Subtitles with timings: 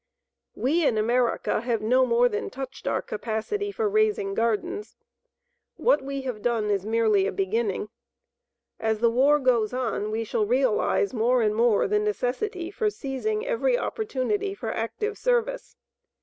[0.55, 4.95] We in America have no more than touched our capacity for raising gardens.
[5.75, 7.89] What we have done is merely a beginning.
[8.79, 13.45] As the war goes on we shall realize more and more the necessity for seizing
[13.45, 15.75] every opportunity for active service.